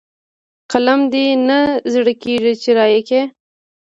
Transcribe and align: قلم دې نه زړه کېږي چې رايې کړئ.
قلم 0.71 1.01
دې 1.13 1.25
نه 1.47 1.59
زړه 1.93 2.13
کېږي 2.23 2.53
چې 2.61 2.69
رايې 2.77 3.01
کړئ. 3.07 3.23